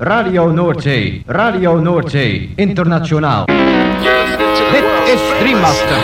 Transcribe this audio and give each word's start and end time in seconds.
Radio 0.00 0.46
Noordzee, 0.52 1.22
Radio 1.26 1.80
Noordzee, 1.80 2.52
internationaal. 2.54 3.46
Dit 4.70 4.84
is 5.12 5.20
Dreammaster. 5.40 5.98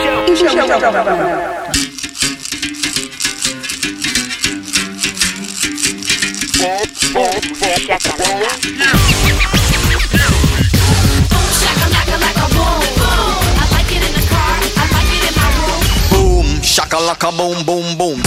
Boom, 16.10 16.62
shakalaka 16.62 17.30
boom 17.30 17.64
boom 17.64 17.96
boom. 17.96 18.20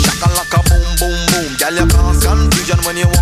Shakalaka 0.00 0.62
boom 0.68 0.96
boom 0.98 1.26
boom. 1.26 1.56
Girl, 1.58 1.76
you 1.76 1.86
cause 1.86 2.24
confusion 2.24 2.78
when 2.86 2.96
you 2.96 3.06
walk. 3.08 3.21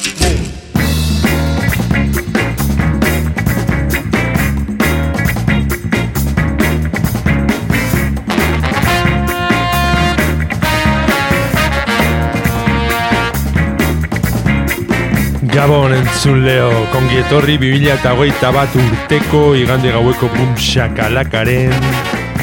Gabon 15.51 15.91
entzun 15.91 16.45
leo, 16.45 16.69
kongi 16.93 17.17
etorri 17.19 17.57
2008 17.59 18.51
bat 18.55 18.75
urteko 18.79 19.41
igande 19.59 19.89
gaueko 19.91 20.29
bum 20.31 20.53
shakalakaren 20.55 21.73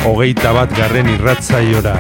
hogeita 0.04 0.52
bat 0.52 0.74
garren 0.76 1.08
irratzaiora. 1.14 1.94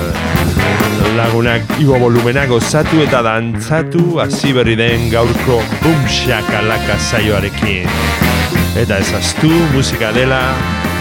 Lagunak 1.16 1.62
igo 1.80 1.96
volumenak 1.96 2.50
gozatu 2.52 3.00
eta 3.00 3.22
dantzatu 3.24 4.20
hasi 4.20 4.52
berri 4.52 4.76
den 4.76 5.08
gaurko 5.08 5.62
Boom 5.80 6.04
Shakalaka 6.04 6.98
saioarekin. 6.98 7.88
Eta 8.76 9.00
ezaztu 9.00 9.48
musika 9.72 10.12
dela 10.12 10.42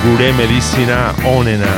gure 0.06 0.32
medizina 0.40 1.12
onena. 1.28 1.76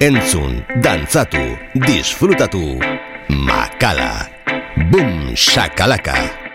Entzun, 0.00 0.62
dantzatu, 0.78 1.58
disfrutatu. 1.74 2.78
Makala. 3.28 4.30
Boom 4.94 5.34
shakalaka. 5.34 6.47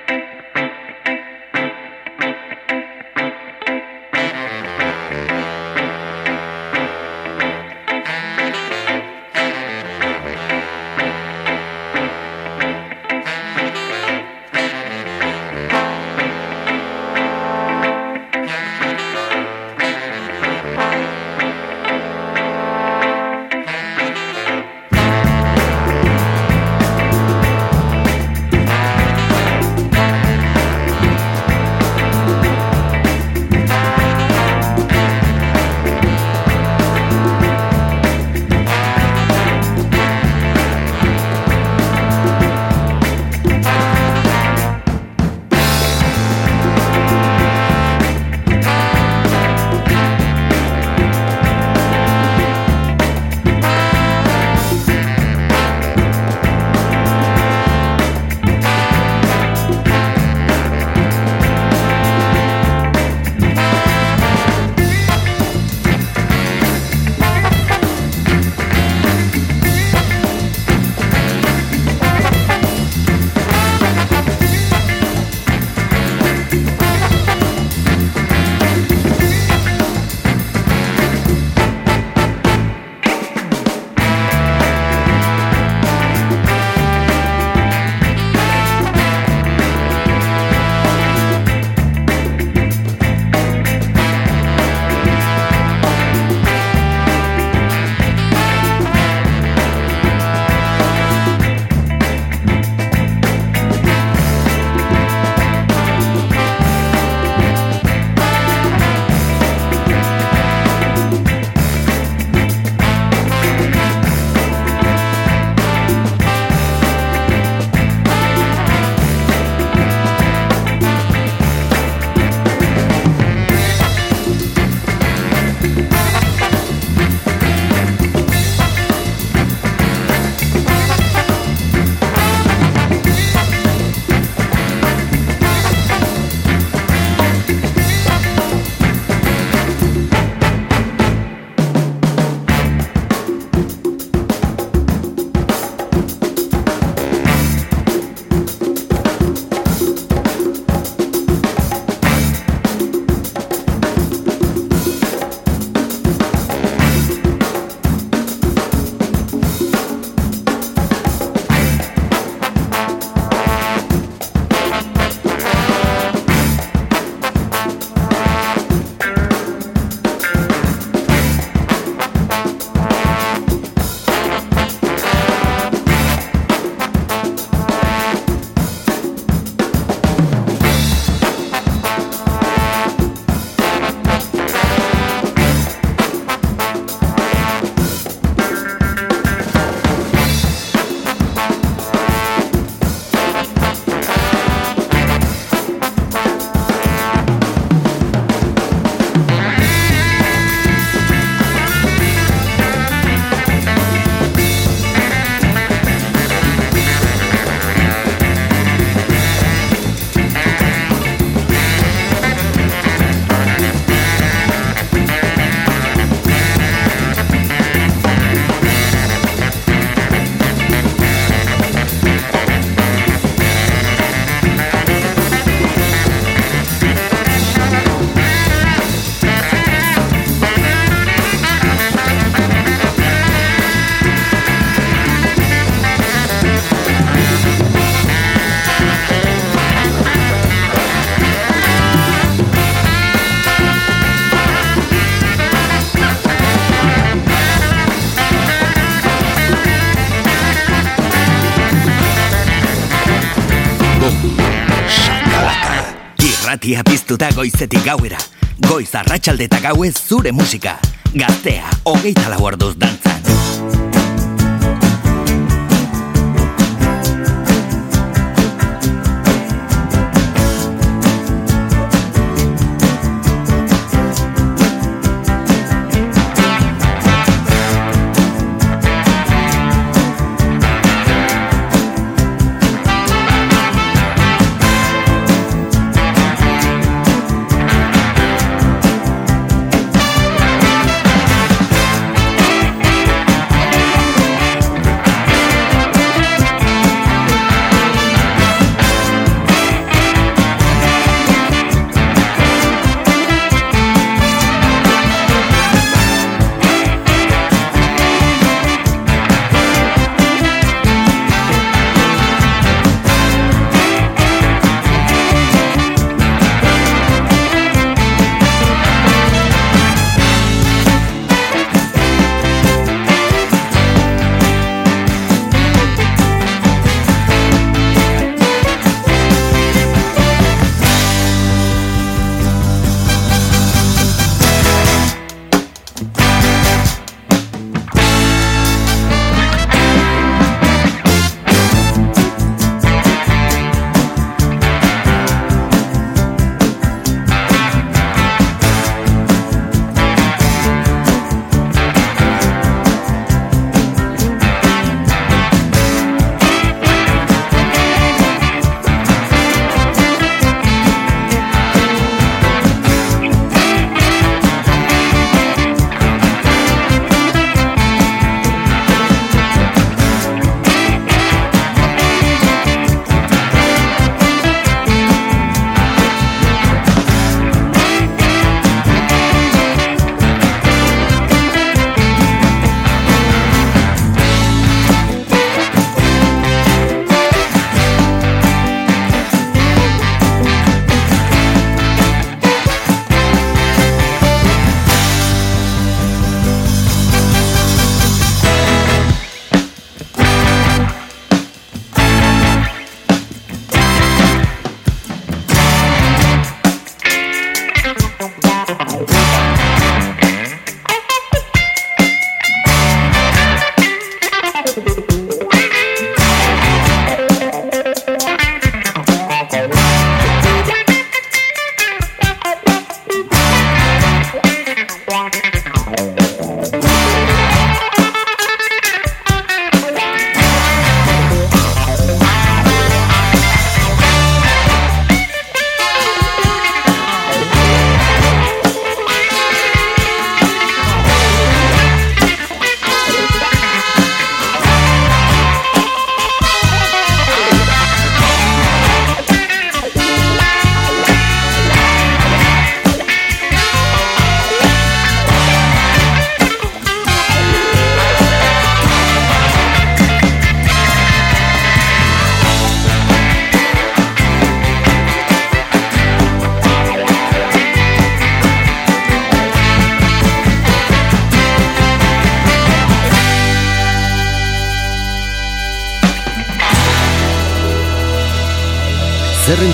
Piztuta 257.03 257.27
goizetik 257.35 257.83
gauera. 257.83 258.17
Goiz 258.63 258.93
arratsalde 258.95 259.49
eta 259.49 259.59
gauez 259.59 259.91
zure 260.07 260.31
musika. 260.31 260.77
Gaztea, 261.11 261.67
hogeita 261.83 262.29
lau 262.31 262.45
orduz 262.47 262.77
dantzan. 262.79 263.12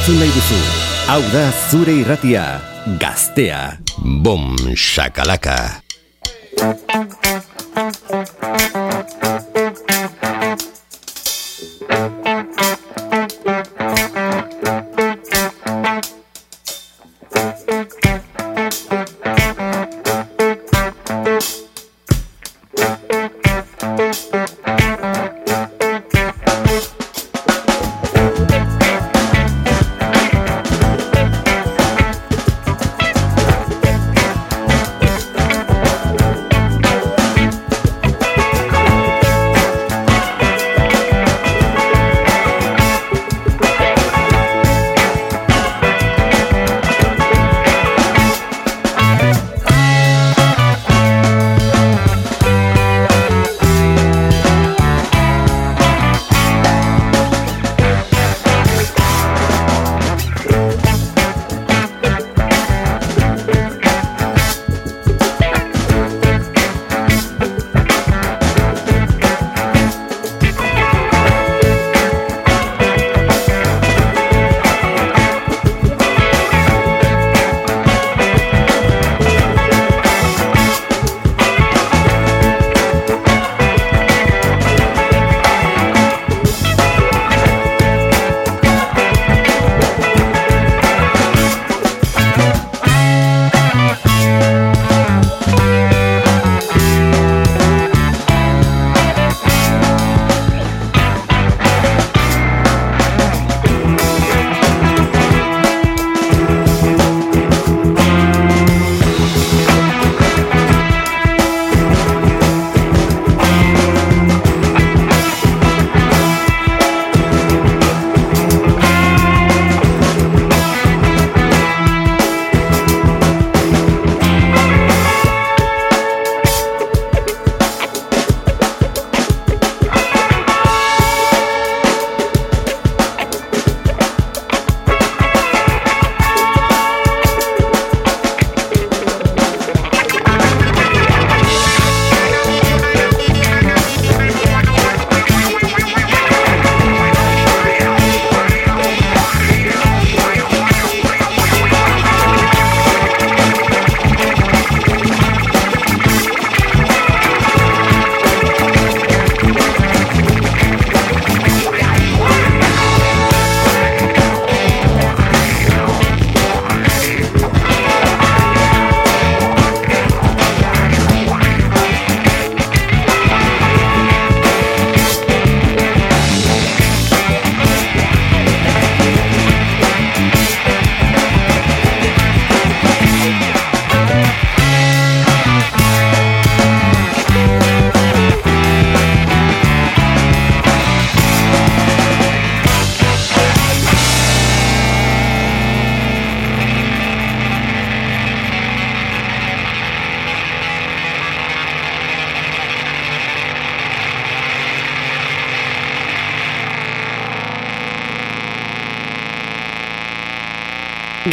Entzun 0.09 0.25
nahi 0.25 0.33
duzu. 0.33 0.59
Hau 1.05 1.21
da 1.33 1.43
zure 1.69 1.93
irratia, 2.01 2.45
gaztea. 2.97 3.77
Bom, 4.25 4.57
shakalaka. 4.73 5.88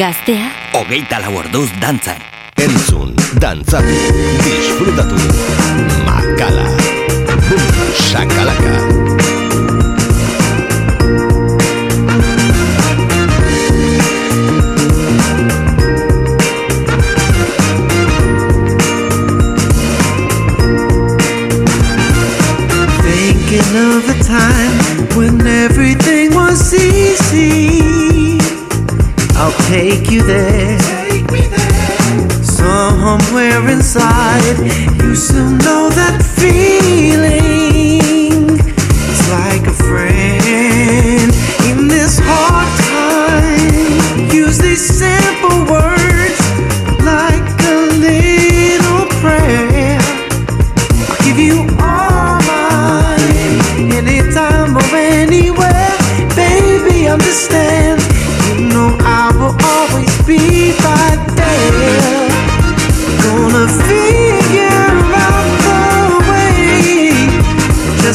Gaztea? 0.07 0.51
Ogeita 0.79 1.19
lau 1.19 1.33
orduz 1.41 1.67
dantzan. 1.83 2.21
Entzun, 2.63 3.17
dantzatu, 3.43 3.97
disfrutatu. 4.45 5.19
Makala. 6.07 6.69
Shakalaka 8.07 8.07
Shakalaka. 8.07 8.96
take 29.77 30.11
you 30.11 30.23
there. 30.23 30.79
Take 31.09 31.31
me 31.31 31.43
there. 31.49 32.43
Somewhere 32.43 33.69
inside, 33.69 34.57
you 35.03 35.15
still 35.15 35.51
know 35.67 35.91
that 35.99 36.26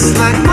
just 0.01 0.17
like 0.17 0.50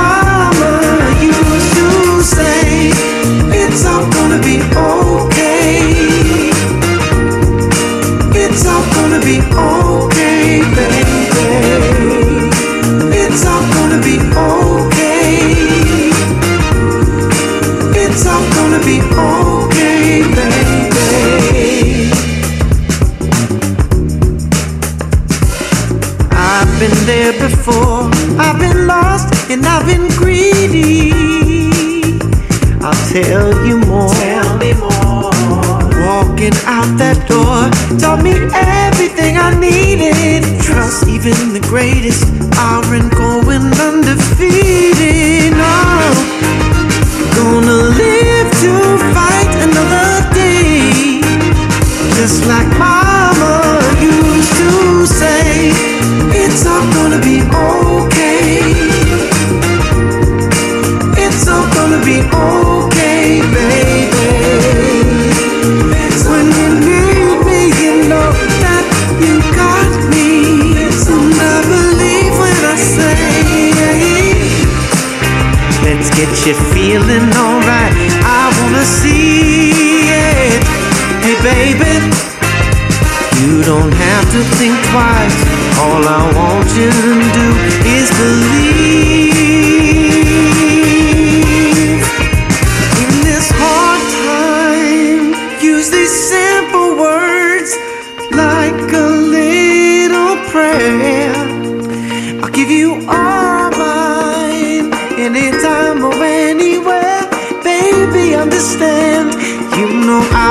I 110.20 110.47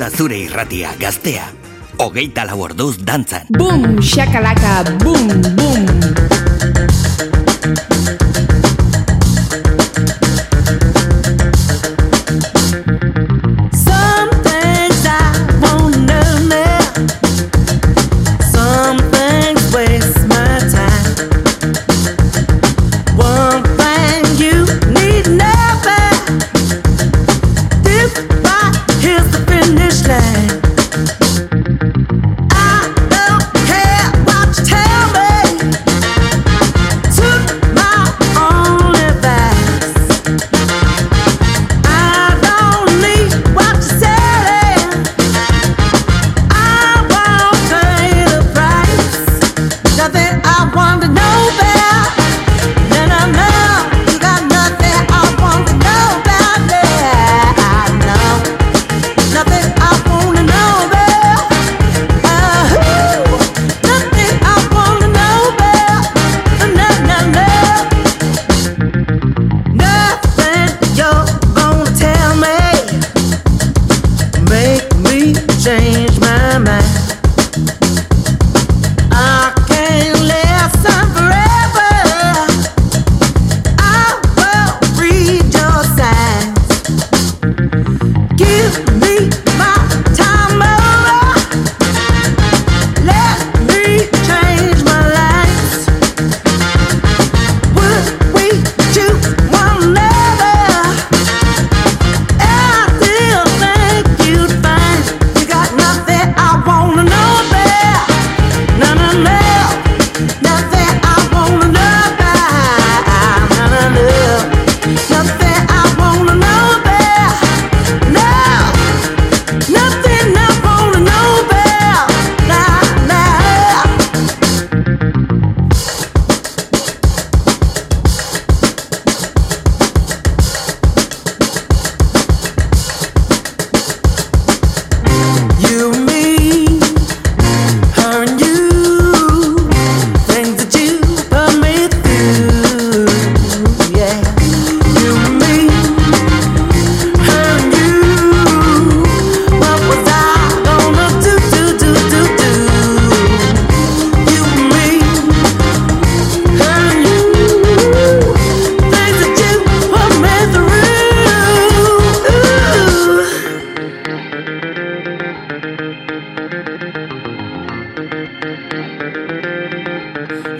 da 0.00 0.08
zure 0.08 0.38
irratia 0.40 0.94
gaztea. 0.96 1.44
Hogeita 2.00 2.46
lau 2.48 2.62
orduz 2.64 2.94
dantzan. 3.04 3.50
Bum, 3.58 4.00
shakalaka, 4.00 4.80
bum, 5.04 5.28
bum. 5.58 5.69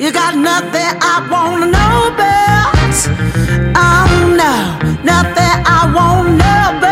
You 0.01 0.11
got 0.11 0.35
nothing 0.35 0.97
I 1.03 1.29
wanna 1.31 1.67
know 1.67 2.09
about. 2.15 2.73
Oh 3.77 4.09
no, 4.35 4.55
nothing 5.05 5.55
I 5.67 5.93
wanna 5.95 6.39
know 6.39 6.79
about. 6.79 6.90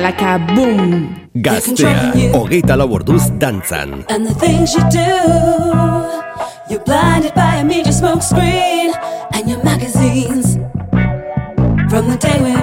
txakalaka 0.00 0.38
boom. 0.54 1.14
Gaztea, 1.34 2.12
hogeita 2.32 2.76
lau 2.76 2.88
orduz 2.88 3.30
dantzan. 3.38 4.04
And 4.08 4.26
the 4.26 4.34
things 4.34 4.74
you 4.74 4.82
do 4.90 5.10
You're 6.70 6.84
blinded 6.84 7.34
by 7.34 7.56
a 7.56 7.64
major 7.64 7.92
smoke 7.92 8.22
screen 8.22 8.92
And 9.32 9.48
your 9.48 9.62
magazines. 9.62 10.56
From 11.90 12.08
the 12.08 12.16
day 12.16 12.40
when 12.40 12.59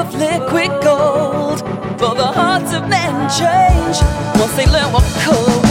of 0.00 0.14
liquid 0.14 0.70
gold. 0.82 1.60
But 1.98 2.14
the 2.14 2.32
hearts 2.40 2.72
of 2.72 2.88
men 2.88 3.12
change 3.28 3.96
once 4.40 4.56
they 4.56 4.66
learn 4.66 4.92
what 4.92 5.04
color. 5.22 5.69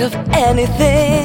of 0.00 0.14
anything. 0.34 1.15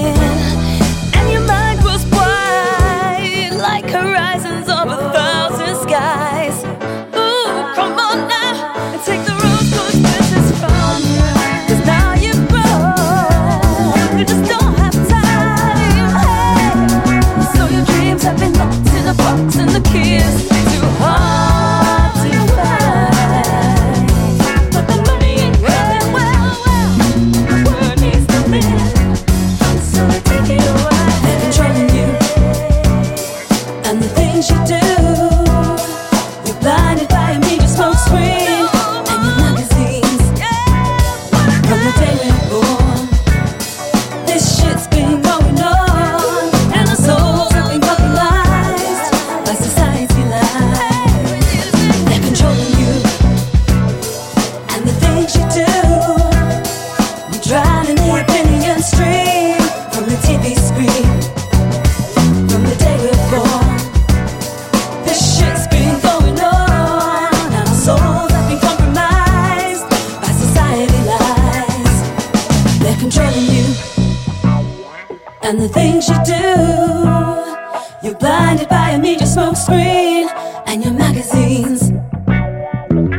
and 75.52 75.60
the 75.60 75.68
things 75.68 76.08
you 76.08 76.16
do. 76.24 78.08
You're 78.08 78.18
blinded 78.18 78.70
by 78.70 78.92
a 78.92 78.98
media 78.98 79.28
smoke 79.28 79.58
screen 79.58 80.30
and 80.66 80.82
your 80.82 80.94
magazines 80.94 81.90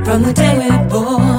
from 0.06 0.22
the 0.22 0.32
day 0.34 0.52
we 0.58 0.70
were 0.74 0.88
born. 0.88 1.31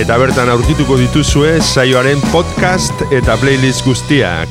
eta 0.00 0.16
bertan 0.22 0.48
aurkituko 0.54 0.96
dituzue 1.02 1.52
saioaren 1.60 2.24
podcast 2.32 2.96
eta 3.12 3.36
playlist 3.42 3.84
guztiak. 3.84 4.48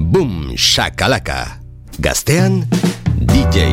Bum 0.00 0.56
Shakalaka. 0.56 1.60
Gaztean, 2.00 2.64
DJ. 3.20 3.68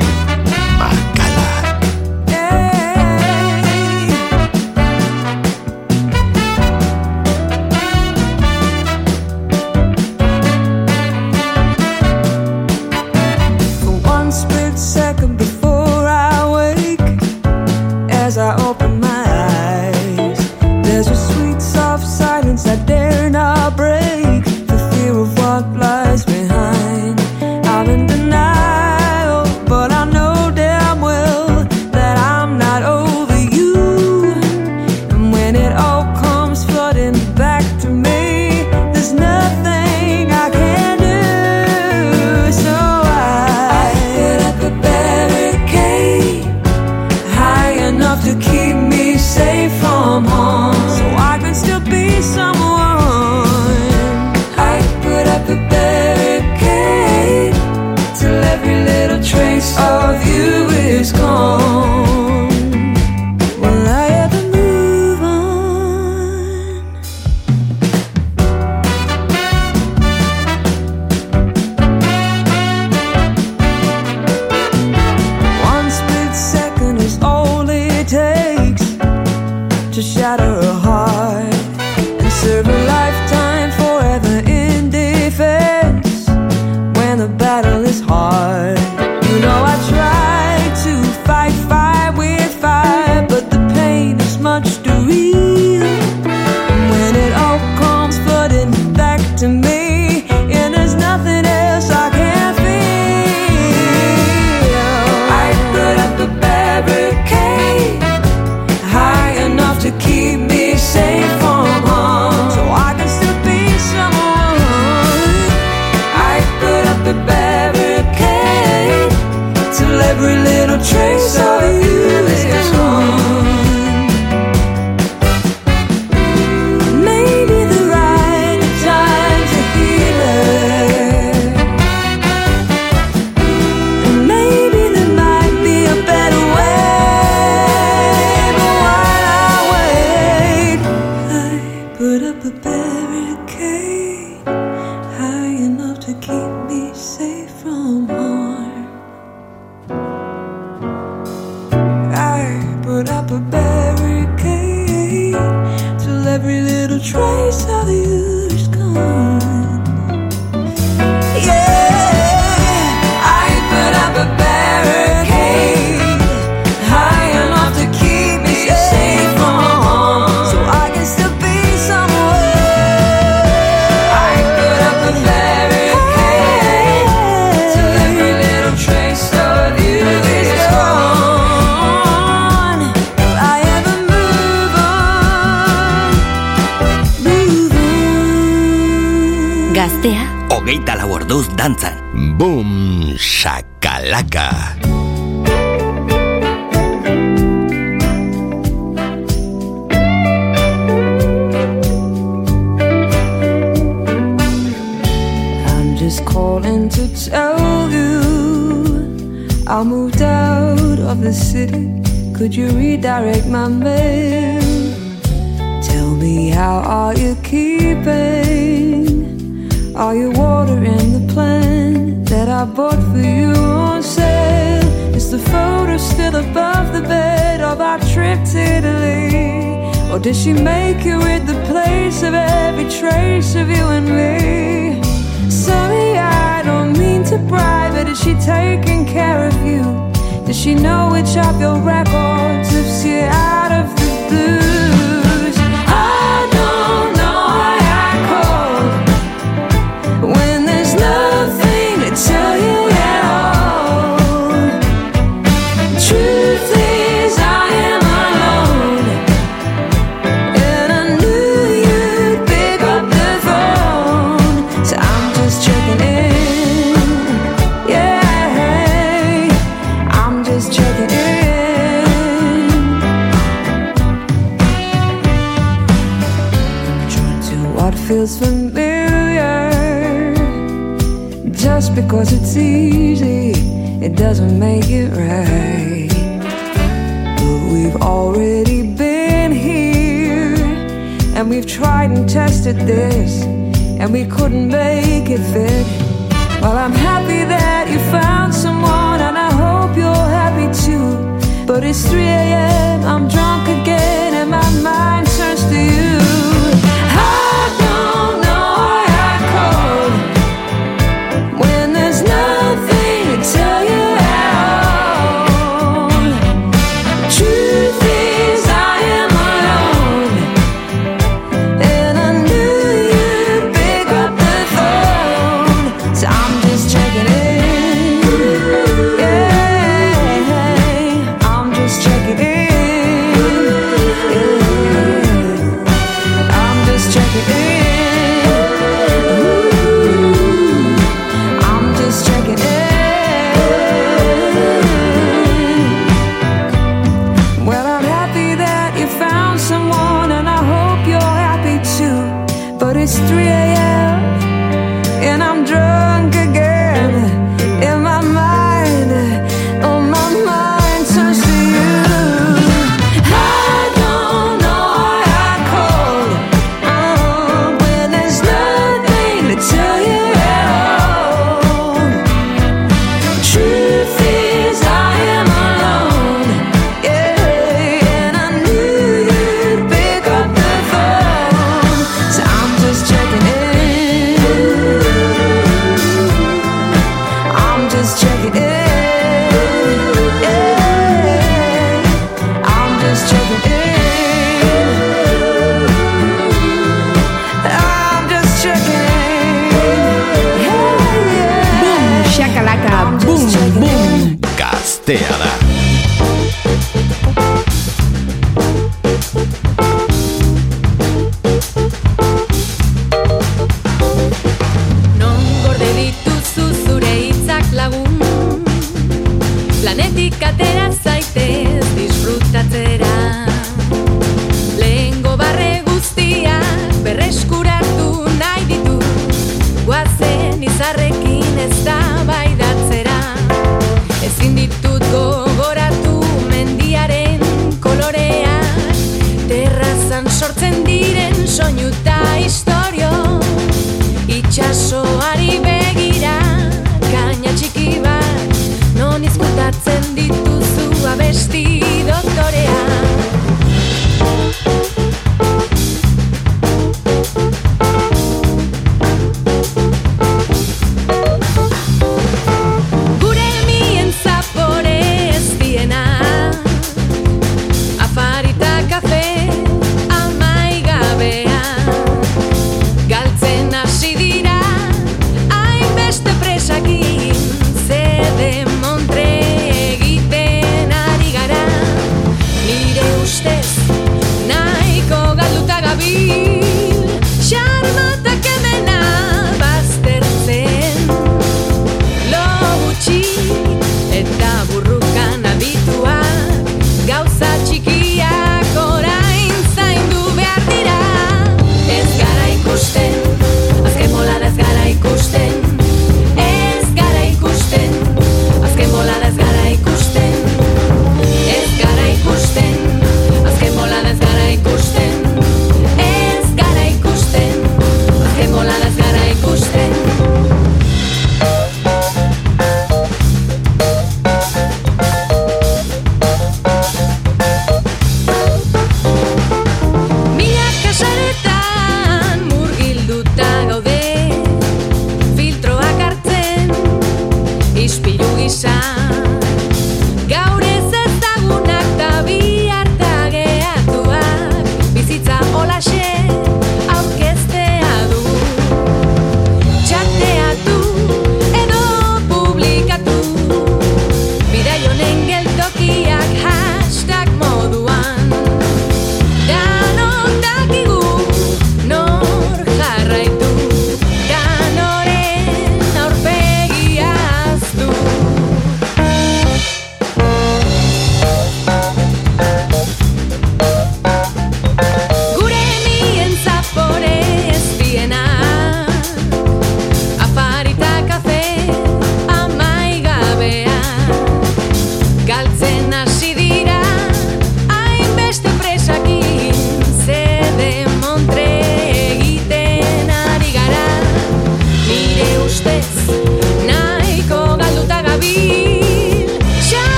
space 595.63 596.42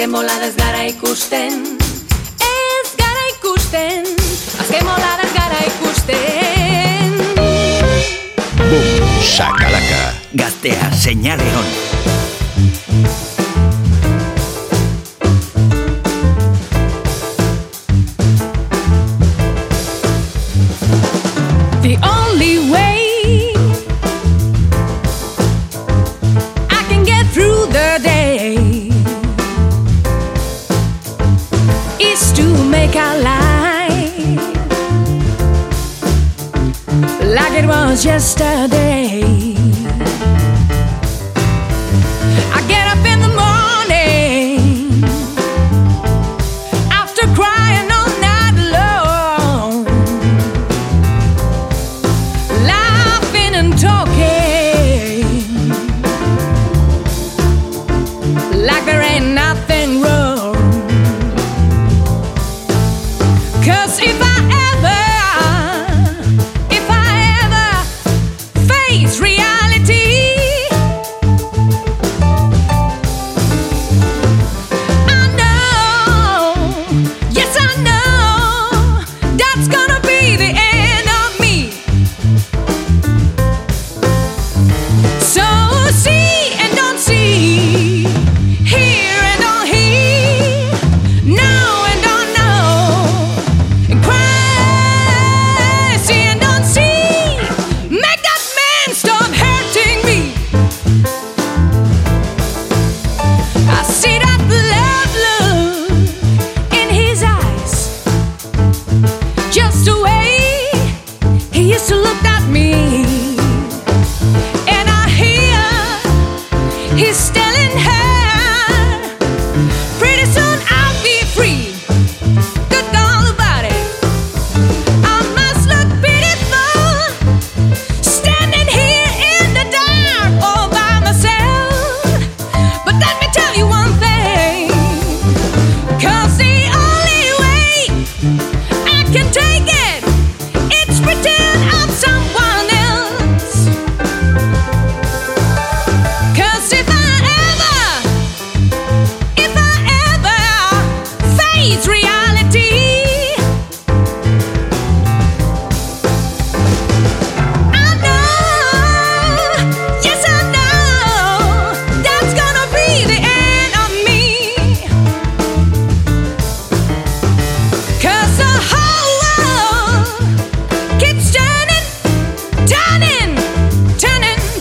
Azken 0.00 0.12
bolada 0.12 0.46
ez 0.46 0.54
gara 0.56 0.82
ikusten. 0.88 1.76
Ez 2.40 2.90
gara 2.96 3.24
ikusten. 3.36 4.06
Azken 4.60 4.84
bolada 4.88 5.22
ez 5.22 5.32
gara 5.34 5.58
ikusten. 5.66 7.12
Bum, 8.56 9.20
sakalaka 9.20 10.14
Gaztea, 10.32 10.88
seinale 10.92 11.52
hon. 11.52 12.09
Cause 63.62 63.98
if 64.00 64.22
I 64.22 64.29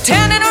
Turning 0.10 0.49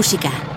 música. 0.00 0.49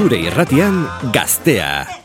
Zure 0.00 0.16
irratian 0.16 0.86
gaztea. 1.12 1.99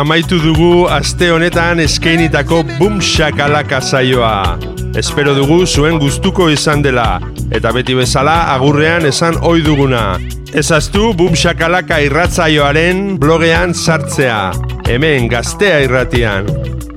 amaitu 0.00 0.38
dugu 0.40 0.88
aste 0.88 1.28
honetan 1.28 1.76
eskeinitako 1.84 2.62
bumxakalaka 2.78 3.82
saioa. 3.84 4.56
Espero 4.96 5.34
dugu 5.36 5.66
zuen 5.66 5.98
gustuko 6.00 6.48
izan 6.48 6.82
dela, 6.82 7.20
eta 7.52 7.72
beti 7.76 7.94
bezala 7.98 8.48
agurrean 8.54 9.04
esan 9.10 9.36
ohi 9.44 9.60
duguna. 9.66 10.18
Ezaztu 10.56 11.12
bumxakalaka 11.18 12.00
irratzaioaren 12.06 13.18
blogean 13.20 13.74
sartzea, 13.74 14.52
hemen 14.88 15.28
gaztea 15.28 15.80
irratian. 15.84 16.46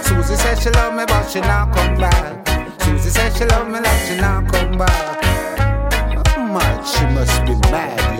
Susie 0.04 0.36
said 0.36 0.58
she 0.58 0.70
loved 0.70 0.96
me, 0.96 1.04
but 1.06 1.30
she 1.30 1.40
now 1.40 1.70
come 1.72 1.96
back. 1.96 2.48
Susie 2.82 3.10
said 3.10 3.32
she 3.36 3.44
loved 3.44 3.70
me, 3.70 3.80
but 3.80 3.98
she 4.06 4.16
now 4.16 4.44
come 4.50 4.76
back. 4.76 5.11
She 6.52 7.06
must 7.14 7.46
be 7.46 7.54
mad, 7.70 8.11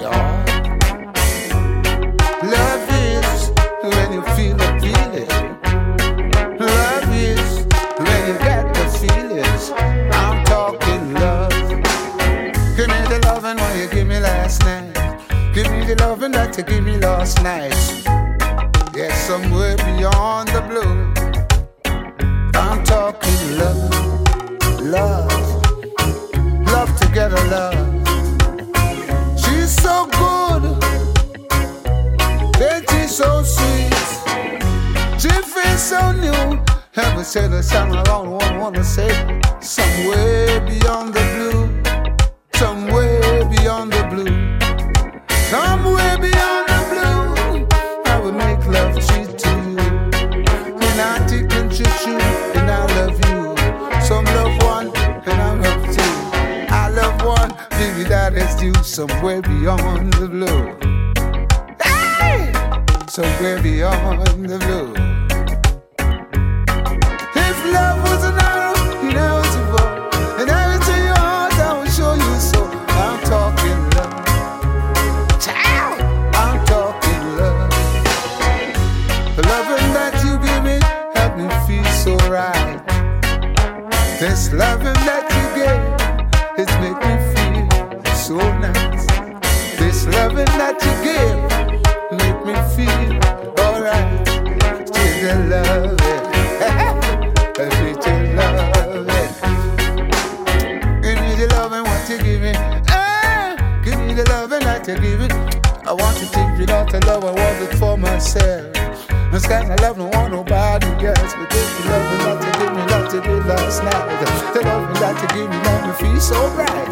else. 111.87 112.25
But 112.25 112.41
this 112.43 112.53
the 112.53 112.53
loving 112.53 112.53
that 112.53 112.53
you 112.53 112.53
give 112.61 112.73
me, 112.75 112.83
that 112.91 113.15
you 113.15 113.21
did 113.23 113.47
last 113.47 113.83
night. 113.85 114.55
The 114.55 114.61
loving 114.63 115.01
that 115.03 115.17
you 115.23 115.29
give 115.37 115.51
me, 115.51 115.59
make 115.67 115.85
me 115.87 115.93
feel 116.15 116.21
so 116.21 116.49
right. 116.57 116.89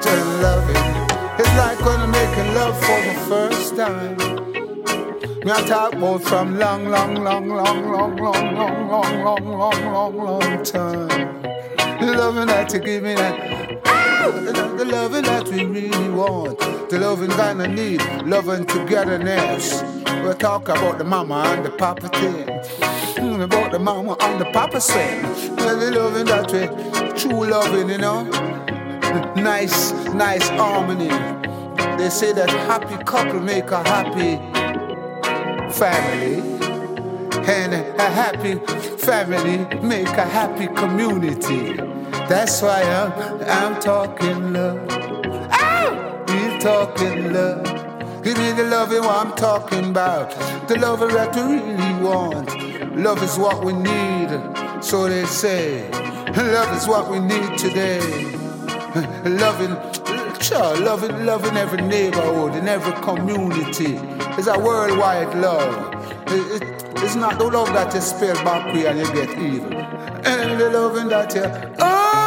Tell 0.00 0.26
loving. 0.42 0.76
It's 1.38 1.54
like 1.56 1.80
when 1.84 2.00
I'm 2.00 2.10
making 2.10 2.54
love 2.54 2.76
for 2.80 3.00
the 3.02 3.14
first 3.28 3.76
time. 3.76 4.16
Me 5.44 5.52
I 5.52 5.62
talk 5.68 5.92
about 5.94 6.22
from 6.22 6.58
long, 6.58 6.88
long, 6.88 7.16
long, 7.16 7.48
long, 7.48 7.90
long, 7.92 8.16
long, 8.16 8.54
long, 8.56 8.88
long, 8.88 9.22
long, 9.22 9.44
long, 9.58 9.92
long, 9.92 10.16
long 10.16 10.64
time. 10.64 11.42
The 12.00 12.14
loving 12.16 12.46
that 12.48 12.72
you 12.72 12.80
give 12.80 13.02
me 13.02 13.14
that. 13.14 13.82
ah, 13.86 14.30
The, 14.78 14.84
loving 14.86 15.24
that 15.24 15.48
we 15.48 15.64
really 15.66 16.08
want. 16.10 16.58
The 16.90 16.98
loving 16.98 17.30
kind 17.30 17.60
of 17.62 17.70
need. 17.70 18.02
Loving 18.26 18.64
togetherness. 18.66 19.99
We'll 20.22 20.34
talk 20.34 20.68
about 20.68 20.98
the 20.98 21.04
mama 21.04 21.42
and 21.46 21.64
the 21.64 21.70
papa 21.70 22.08
thing. 22.08 22.46
Mm, 23.16 23.42
About 23.42 23.72
the 23.72 23.78
mama 23.78 24.16
and 24.20 24.40
the 24.40 24.44
papa 24.46 24.80
thing. 24.80 25.22
The 25.56 25.90
loving 25.94 26.26
that 26.26 26.52
we 26.52 27.18
true 27.18 27.46
loving, 27.46 27.88
you 27.90 27.98
know. 27.98 28.24
Nice, 29.34 29.92
nice 30.14 30.48
harmony. 30.50 31.08
They 31.98 32.10
say 32.10 32.32
that 32.32 32.50
happy 32.50 33.02
couple 33.04 33.40
make 33.40 33.70
a 33.70 33.82
happy 33.82 34.36
family. 35.72 36.42
And 37.48 37.74
a 37.74 38.08
happy 38.10 38.54
family 38.98 39.58
make 39.82 40.08
a 40.08 40.26
happy 40.26 40.66
community. 40.68 41.74
That's 42.28 42.62
why 42.62 42.82
I'm, 42.82 43.12
I'm 43.42 43.80
talking 43.80 44.52
love. 44.52 44.86
Ah! 45.50 46.24
We're 46.28 46.58
talking 46.60 47.32
love. 47.32 47.69
Give 48.22 48.36
me 48.36 48.52
the 48.52 48.64
what 49.02 49.26
I'm 49.26 49.34
talking 49.34 49.90
about. 49.90 50.30
The 50.68 50.78
love 50.78 51.00
that 51.00 51.34
we 51.34 51.42
really 51.54 51.94
want. 52.04 52.94
Love 52.96 53.22
is 53.22 53.38
what 53.38 53.64
we 53.64 53.72
need. 53.72 54.28
So 54.84 55.08
they 55.08 55.24
say. 55.24 55.90
Love 56.36 56.76
is 56.76 56.86
what 56.86 57.10
we 57.10 57.18
need 57.18 57.56
today. 57.56 58.00
Loving, 59.24 59.74
sure, 60.40 60.76
loving, 60.80 61.24
loving 61.24 61.56
every 61.56 61.80
neighborhood 61.80 62.56
in 62.56 62.68
every 62.68 62.92
community. 63.02 63.98
It's 64.36 64.48
a 64.48 64.58
worldwide 64.58 65.34
love. 65.36 65.94
It- 66.26 66.62
it- 66.62 66.84
it's 67.02 67.14
not 67.14 67.38
the 67.38 67.44
love 67.46 67.72
that 67.72 67.94
you 67.94 68.02
spell 68.02 68.34
back 68.44 68.66
and 68.74 68.98
you 68.98 69.12
get 69.14 69.30
evil. 69.38 69.72
And 70.26 70.60
the 70.60 70.68
loving 70.70 71.08
that 71.08 71.34
you, 71.34 71.44
oh, 71.80 72.19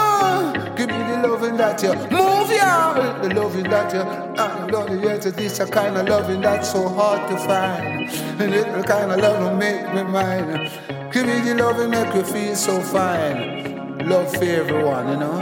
loving 1.43 1.57
that 1.57 1.83
you 1.83 1.93
move 2.09 2.51
ya. 2.51 3.21
The 3.21 3.33
loving 3.33 3.63
that 3.69 3.93
you, 3.93 3.99
I'm 3.99 4.37
ah, 4.37 4.67
loving 4.71 5.03
yet 5.03 5.21
this 5.21 5.59
a 5.59 5.67
kind 5.67 5.97
of 5.97 6.07
loving 6.07 6.41
that's 6.41 6.71
so 6.71 6.87
hard 6.87 7.29
to 7.29 7.37
find. 7.37 8.09
And 8.39 8.53
it's 8.53 8.65
the 8.65 8.83
kind 8.83 9.11
of 9.11 9.19
love 9.19 9.39
that 9.43 9.57
make 9.57 9.93
me 9.93 10.03
mine. 10.03 10.71
Give 11.11 11.25
me 11.25 11.41
the 11.41 11.55
loving 11.55 11.89
make 11.89 12.13
you 12.15 12.23
feel 12.23 12.55
so 12.55 12.81
fine. 12.81 14.07
Love 14.07 14.33
for 14.33 14.43
everyone, 14.43 15.09
you 15.09 15.17
know. 15.17 15.39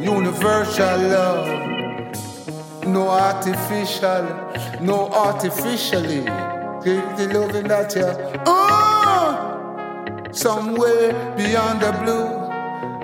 Universal 0.00 0.98
love. 1.08 1.46
No 2.86 3.08
artificial, 3.08 4.24
no 4.80 5.08
artificially. 5.10 6.24
Give 6.84 7.06
the 7.16 7.30
loving 7.32 7.68
that 7.68 7.94
you, 7.94 8.04
oh, 8.44 10.28
somewhere 10.32 11.12
beyond 11.36 11.80
the 11.80 11.92
blue. 12.02 12.44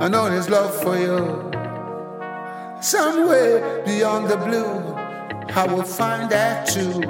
I 0.05 0.09
know 0.09 0.29
there's 0.29 0.49
love 0.51 0.75
for 0.83 0.99
you. 0.99 1.50
Somewhere 2.81 3.85
beyond 3.85 4.29
the 4.29 4.37
blue, 4.39 4.95
I 5.55 5.67
will 5.67 5.83
find 5.83 6.31
that 6.31 6.67
too. 6.67 7.03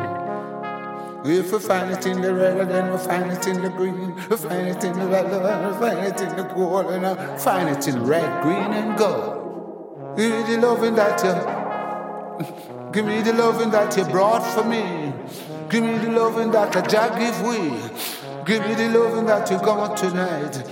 If 1.25 1.53
we 1.53 1.59
find 1.61 1.93
it 1.93 2.07
in 2.07 2.21
the 2.21 2.35
red, 2.35 2.69
then 2.69 2.91
we 2.91 2.99
find 2.99 3.31
it 3.31 3.47
in 3.47 3.63
the 3.63 3.69
green. 3.69 4.17
We 4.17 4.37
find 4.37 4.67
it 4.69 4.83
in 4.83 4.99
the 4.99 5.09
yellow, 5.09 5.71
we 5.71 5.79
find 5.79 6.07
it 6.07 6.21
in 6.21 6.37
the 6.37 6.43
gold, 6.43 6.87
and 6.87 7.07
I 7.07 7.37
find 7.37 7.69
it 7.69 7.87
in 7.87 8.05
red, 8.05 8.43
green, 8.43 8.73
and 8.73 8.99
gold. 8.99 10.17
Give 10.17 10.33
me 10.33 10.57
the 10.57 10.61
loving 10.61 10.97
that 10.97 11.23
you, 11.23 12.91
give 12.93 13.07
me 13.07 13.23
the 13.23 13.33
loving 13.33 13.71
that 13.71 13.97
you 13.97 14.05
brought 14.07 14.43
for 14.43 14.65
me. 14.65 15.13
Give 15.69 15.85
me 15.85 15.99
the 15.99 16.11
loving 16.11 16.51
that 16.51 16.77
I 16.77 16.81
Jah 16.81 17.17
give 17.17 17.41
we. 17.43 17.71
Give 18.45 18.67
me 18.67 18.75
the 18.75 18.89
loving 18.99 19.27
that 19.27 19.49
you 19.49 19.59
got 19.59 19.97
tonight. 19.97 20.65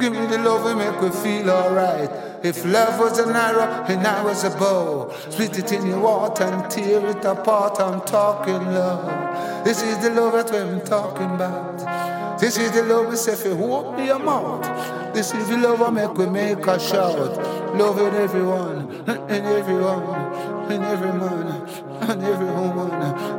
Give 0.00 0.12
me 0.12 0.26
the 0.26 0.38
loving 0.38 0.78
make 0.78 1.00
we 1.00 1.10
feel 1.10 1.48
alright. 1.50 2.29
If 2.42 2.64
love 2.64 2.98
was 2.98 3.18
an 3.18 3.36
arrow 3.36 3.84
and 3.86 4.06
I 4.06 4.24
was 4.24 4.44
a 4.44 4.50
bow, 4.50 5.12
split 5.28 5.58
it 5.58 5.72
in 5.72 5.86
your 5.86 6.00
water 6.00 6.44
and 6.44 6.70
tear 6.70 7.06
it 7.06 7.22
apart. 7.24 7.78
I'm 7.78 8.00
talking 8.02 8.64
love. 8.72 9.64
This 9.64 9.82
is 9.82 9.98
the 9.98 10.10
love 10.10 10.32
that 10.32 10.54
I'm 10.54 10.80
talking 10.80 11.34
about. 11.34 12.40
This 12.40 12.56
is 12.56 12.72
the 12.72 12.82
love 12.82 13.08
we 13.08 13.16
say 13.16 13.32
if 13.32 13.44
you 13.44 13.52
open 13.52 14.06
your 14.06 14.18
mouth. 14.18 14.64
This 15.12 15.34
is 15.34 15.48
the 15.50 15.58
love 15.58 15.82
I 15.82 15.90
make 15.90 16.14
we 16.14 16.26
make 16.26 16.66
a 16.66 16.80
shout. 16.80 17.36
Love 17.76 17.96
Loving 17.96 18.14
everyone 18.14 19.04
and 19.06 19.46
everyone 19.46 20.72
and 20.72 20.82
every 20.82 21.12
man 21.12 21.68
and 22.08 22.22
every 22.22 22.46
woman 22.46 22.90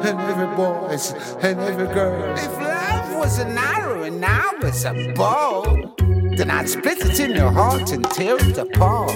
and 0.06 0.20
every 0.20 0.56
boys 0.56 1.14
and 1.42 1.60
every 1.60 1.88
girl. 1.88 2.34
If 2.38 2.60
love 2.60 3.18
was 3.18 3.40
an 3.40 3.58
arrow 3.58 4.04
and 4.04 4.24
I 4.24 4.54
was 4.62 4.86
a 4.86 5.14
bow, 5.16 5.96
then 6.38 6.50
I'd 6.50 6.70
split 6.70 7.00
it 7.06 7.20
in 7.20 7.32
your 7.32 7.52
heart 7.52 7.92
and 7.92 8.04
tear 8.12 8.38
it 8.40 8.58
apart. 8.58 9.12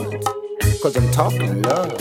Cause 0.81 0.95
I'm 0.97 1.09
talking 1.11 1.61
love. 1.63 1.97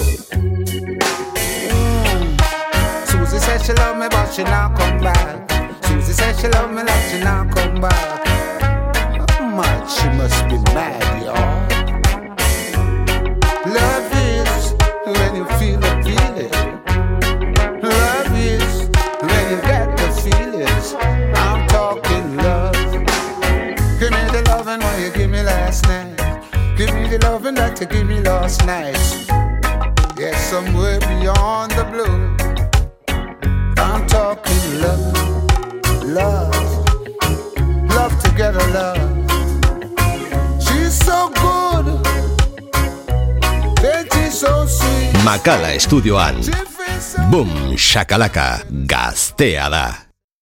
Mm. 1.70 3.06
Susie 3.06 3.38
said 3.38 3.58
she 3.62 3.72
love 3.74 3.96
me, 3.98 4.08
but 4.10 4.32
she 4.32 4.42
not 4.44 4.76
come 4.76 5.00
back. 5.00 5.50
Susie 5.84 6.12
said 6.12 6.36
she 6.36 6.48
love 6.48 6.70
me, 6.70 6.82
but 6.84 7.00
she 7.10 7.20
not 7.20 7.54
come 7.54 7.80
back. 7.80 8.26
How 9.56 9.86
she 9.86 10.08
must 10.18 10.48
be 10.48 10.56
mad, 10.74 11.22
y'all. 11.22 11.73
To 27.20 27.86
give 27.86 28.06
me 28.06 28.20
last 28.20 28.64
night. 28.66 28.98
Yes, 30.18 30.50
somewhere 30.50 30.98
beyond 31.00 31.70
the 31.72 31.84
blue. 31.84 32.34
I'm 33.78 34.06
talking 34.06 34.80
love, 34.80 35.14
love, 36.04 36.54
love 37.90 38.22
together, 38.22 38.62
love. 38.72 38.98
She's 40.60 40.94
so 40.94 41.30
good, 41.34 41.86
then 43.82 44.06
she's 44.12 44.38
so 44.38 44.66
sweet. 44.66 45.12
Makala 45.24 45.74
estudioan. 45.74 46.42
Boom, 47.30 47.76
shakalaka, 47.76 48.64
gaztea 48.86 49.70
da. 49.70 50.03